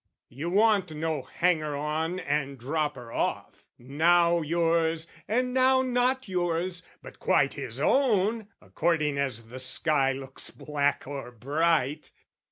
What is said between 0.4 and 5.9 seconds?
want no hanger on and dropper off, Now yours, and now